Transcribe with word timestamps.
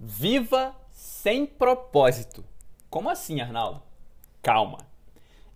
Viva 0.00 0.76
sem 0.90 1.44
propósito. 1.44 2.44
Como 2.88 3.10
assim, 3.10 3.40
Arnaldo? 3.40 3.82
Calma. 4.40 4.78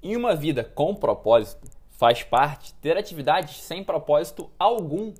Em 0.03 0.17
uma 0.17 0.35
vida 0.35 0.65
com 0.65 0.95
propósito, 0.97 1.71
faz 1.91 2.25
parte 2.25 2.75
ter 2.75 2.97
atividades 2.97 3.63
sem 3.63 3.85
propósito 3.85 4.51
algum. 4.59 5.15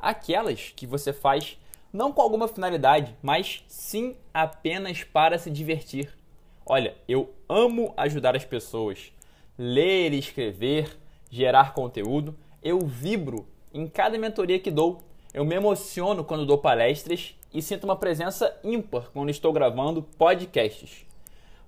Aquelas 0.00 0.72
que 0.74 0.88
você 0.88 1.12
faz 1.12 1.56
não 1.92 2.12
com 2.12 2.20
alguma 2.20 2.48
finalidade, 2.48 3.16
mas 3.22 3.64
sim 3.68 4.16
apenas 4.34 5.04
para 5.04 5.38
se 5.38 5.52
divertir. 5.52 6.12
Olha, 6.66 6.96
eu 7.06 7.32
amo 7.48 7.94
ajudar 7.96 8.34
as 8.34 8.44
pessoas. 8.44 9.12
Ler, 9.56 10.12
escrever, 10.12 10.98
gerar 11.30 11.74
conteúdo. 11.74 12.36
Eu 12.60 12.80
vibro 12.80 13.46
em 13.72 13.86
cada 13.86 14.18
mentoria 14.18 14.58
que 14.58 14.72
dou. 14.72 15.00
Eu 15.34 15.44
me 15.44 15.56
emociono 15.56 16.22
quando 16.22 16.46
dou 16.46 16.58
palestras 16.58 17.34
e 17.52 17.60
sinto 17.60 17.82
uma 17.82 17.96
presença 17.96 18.56
ímpar 18.62 19.10
quando 19.12 19.30
estou 19.30 19.52
gravando 19.52 20.00
podcasts. 20.00 21.04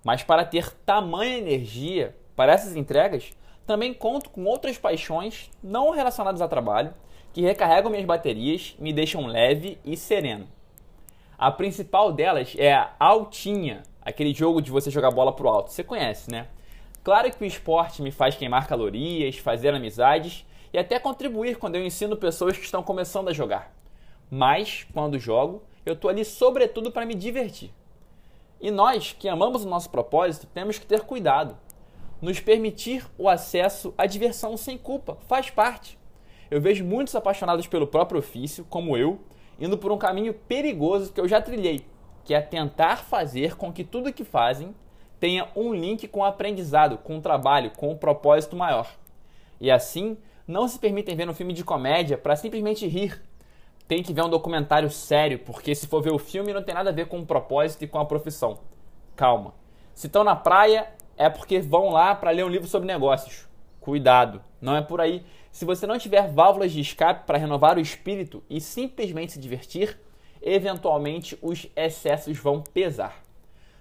Mas 0.05 0.23
para 0.23 0.45
ter 0.45 0.71
tamanha 0.85 1.39
energia 1.39 2.17
para 2.37 2.53
essas 2.53 2.77
entregas, 2.77 3.33
também 3.67 3.93
conto 3.93 4.31
com 4.31 4.45
outras 4.45 4.79
paixões 4.79 5.51
não 5.61 5.91
relacionadas 5.91 6.41
a 6.41 6.47
trabalho 6.47 6.95
que 7.33 7.41
recarregam 7.41 7.91
minhas 7.91 8.07
baterias, 8.07 8.77
me 8.79 8.93
deixam 8.93 9.27
leve 9.27 9.81
e 9.85 9.97
sereno. 9.97 10.47
A 11.37 11.51
principal 11.51 12.13
delas 12.13 12.55
é 12.57 12.73
a 12.73 12.93
altinha, 13.01 13.83
aquele 14.01 14.33
jogo 14.33 14.63
de 14.63 14.71
você 14.71 14.93
jogar 14.93 15.11
bola 15.11 15.33
pro 15.33 15.49
alto. 15.49 15.73
Você 15.73 15.83
conhece, 15.83 16.31
né? 16.31 16.47
Claro 17.03 17.29
que 17.33 17.43
o 17.43 17.45
esporte 17.45 18.01
me 18.01 18.13
faz 18.13 18.37
queimar 18.37 18.69
calorias, 18.69 19.39
fazer 19.39 19.75
amizades 19.75 20.47
e 20.77 20.79
até 20.79 20.99
contribuir 20.99 21.57
quando 21.57 21.77
eu 21.77 21.87
ensino 21.87 22.19
pessoas 22.19 22.55
que 22.55 22.63
estão 22.63 22.83
começando 22.83 23.29
a 23.29 23.33
jogar. 23.33 23.75
Mas, 24.31 24.87
quando 24.93 25.19
jogo, 25.19 25.63
eu 25.87 25.95
estou 25.95 26.11
ali 26.11 26.23
sobretudo 26.23 26.93
para 26.93 27.07
me 27.07 27.15
divertir. 27.15 27.73
E 28.61 28.71
nós, 28.71 29.17
que 29.19 29.27
amamos 29.27 29.65
o 29.65 29.69
nosso 29.71 29.89
propósito, 29.89 30.47
temos 30.53 30.79
que 30.79 30.85
ter 30.85 31.01
cuidado. 31.01 31.57
Nos 32.21 32.41
permitir 32.41 33.07
o 33.17 33.27
acesso 33.27 33.95
à 33.97 34.05
diversão 34.05 34.55
sem 34.55 34.77
culpa 34.77 35.17
faz 35.27 35.49
parte. 35.49 35.99
Eu 36.51 36.61
vejo 36.61 36.85
muitos 36.85 37.17
apaixonados 37.17 37.67
pelo 37.67 37.87
próprio 37.87 38.19
ofício, 38.19 38.67
como 38.69 38.99
eu, 38.99 39.19
indo 39.59 39.79
por 39.79 39.91
um 39.91 39.97
caminho 39.97 40.35
perigoso 40.35 41.11
que 41.11 41.19
eu 41.19 41.27
já 41.27 41.41
trilhei, 41.41 41.87
que 42.23 42.35
é 42.35 42.41
tentar 42.43 42.99
fazer 42.99 43.57
com 43.57 43.73
que 43.73 43.83
tudo 43.83 44.13
que 44.13 44.25
fazem 44.25 44.75
tenha 45.19 45.49
um 45.57 45.73
link 45.73 46.07
com 46.07 46.21
o 46.21 46.25
aprendizado, 46.25 46.99
com 46.99 47.17
o 47.17 47.23
trabalho, 47.23 47.71
com 47.71 47.91
o 47.91 47.97
propósito 47.97 48.55
maior. 48.55 48.87
E 49.59 49.71
assim, 49.71 50.19
não 50.47 50.69
se 50.69 50.79
permitem 50.79 51.17
ver 51.17 51.29
um 51.29 51.35
filme 51.35 51.53
de 51.53 51.65
comédia 51.65 52.17
para 52.17 52.37
simplesmente 52.37 52.87
rir, 52.87 53.21
tem 53.89 54.03
que 54.03 54.13
ver 54.13 54.23
um 54.25 54.29
documentário 54.29 54.91
sério, 54.91 55.39
porque 55.41 55.75
se 55.75 55.87
for 55.87 56.03
ver 56.03 56.13
o 56.13 56.19
filme 56.19 56.53
não 56.53 56.63
tem 56.63 56.75
nada 56.75 56.91
a 56.91 56.93
ver 56.93 57.07
com 57.07 57.21
o 57.21 57.27
propósito 57.27 57.85
e 57.85 57.89
com 57.89 57.99
a 57.99 58.05
profissão. 58.05 58.59
Calma. 59.15 59.55
Se 59.95 60.09
estão 60.09 60.25
na 60.25 60.37
praia, 60.37 60.89
é 61.17 61.31
porque 61.31 61.61
vão 61.61 61.91
lá 61.91 62.15
para 62.15 62.31
ler 62.31 62.45
um 62.45 62.49
livro 62.49 62.69
sobre 62.69 62.87
negócios. 62.87 63.49
Cuidado, 63.81 64.43
não 64.61 64.77
é 64.77 64.83
por 64.83 65.01
aí. 65.01 65.25
Se 65.51 65.65
você 65.65 65.87
não 65.87 65.99
tiver 65.99 66.29
válvulas 66.29 66.73
de 66.73 66.81
escape 66.81 67.25
para 67.27 67.39
renovar 67.39 67.77
o 67.77 67.81
espírito 67.81 68.43
e 68.51 68.61
simplesmente 68.61 69.33
se 69.33 69.41
divertir, 69.41 69.99
eventualmente 70.43 71.39
os 71.41 71.67
excessos 71.75 72.37
vão 72.37 72.63
pesar. 72.63 73.23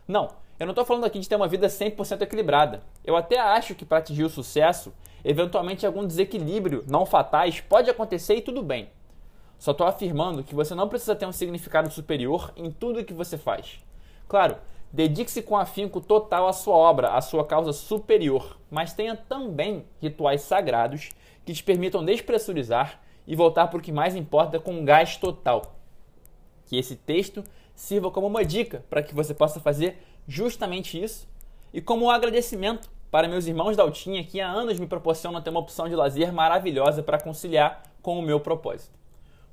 Não, 0.07 0.29
eu 0.59 0.65
não 0.65 0.71
estou 0.71 0.85
falando 0.85 1.05
aqui 1.05 1.19
de 1.19 1.27
ter 1.27 1.35
uma 1.35 1.47
vida 1.47 1.67
100% 1.67 2.21
equilibrada. 2.21 2.81
Eu 3.03 3.17
até 3.17 3.37
acho 3.37 3.75
que 3.75 3.83
para 3.83 3.97
atingir 3.97 4.23
o 4.23 4.29
sucesso, 4.29 4.93
eventualmente 5.23 5.85
algum 5.85 6.07
desequilíbrio 6.07 6.85
não 6.87 7.05
fatais 7.05 7.59
pode 7.59 7.89
acontecer 7.89 8.35
e 8.35 8.41
tudo 8.41 8.63
bem. 8.63 8.89
Só 9.59 9.71
estou 9.71 9.85
afirmando 9.85 10.43
que 10.43 10.55
você 10.55 10.73
não 10.73 10.87
precisa 10.87 11.15
ter 11.15 11.25
um 11.25 11.31
significado 11.31 11.89
superior 11.91 12.53
em 12.55 12.71
tudo 12.71 13.03
que 13.03 13.13
você 13.13 13.37
faz. 13.37 13.79
Claro, 14.27 14.57
dedique-se 14.93 15.41
com 15.41 15.57
afinco 15.57 15.99
total 15.99 16.47
à 16.47 16.53
sua 16.53 16.75
obra, 16.75 17.09
à 17.09 17.21
sua 17.21 17.45
causa 17.45 17.73
superior, 17.73 18.57
mas 18.71 18.93
tenha 18.93 19.15
também 19.15 19.85
rituais 20.01 20.41
sagrados 20.41 21.09
que 21.45 21.53
te 21.53 21.63
permitam 21.63 22.03
despressurizar 22.03 23.01
e 23.27 23.35
voltar 23.35 23.67
para 23.67 23.79
o 23.79 23.81
que 23.81 23.91
mais 23.91 24.15
importa 24.15 24.59
com 24.59 24.73
um 24.73 24.85
gás 24.85 25.17
total. 25.17 25.75
Que 26.65 26.77
esse 26.77 26.95
texto 26.95 27.43
sirva 27.75 28.09
como 28.09 28.27
uma 28.27 28.43
dica 28.43 28.83
para 28.89 29.03
que 29.03 29.13
você 29.13 29.33
possa 29.33 29.59
fazer 29.59 30.01
justamente 30.27 31.01
isso 31.01 31.27
e 31.73 31.81
como 31.81 32.05
um 32.05 32.09
agradecimento 32.09 32.89
para 33.11 33.27
meus 33.27 33.45
irmãos 33.45 33.77
da 33.77 33.83
Altinha 33.83 34.23
que 34.23 34.41
há 34.41 34.49
anos 34.49 34.79
me 34.79 34.87
proporcionam 34.87 35.41
ter 35.41 35.49
uma 35.49 35.59
opção 35.59 35.87
de 35.87 35.95
lazer 35.95 36.33
maravilhosa 36.33 37.03
para 37.03 37.19
conciliar 37.19 37.83
com 38.01 38.17
o 38.17 38.21
meu 38.21 38.39
propósito. 38.39 38.97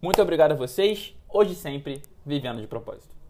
Muito 0.01 0.21
obrigado 0.21 0.53
a 0.53 0.57
vocês, 0.57 1.15
hoje 1.29 1.55
sempre, 1.55 2.03
vivendo 2.25 2.61
de 2.61 2.67
propósito. 2.67 3.22